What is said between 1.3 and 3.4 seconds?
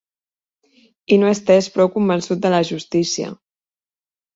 estès prou convençut de la justícia